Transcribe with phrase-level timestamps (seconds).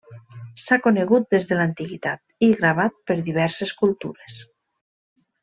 [0.61, 4.41] S'ha conegut des de l'antiguitat i gravat per diverses cultures.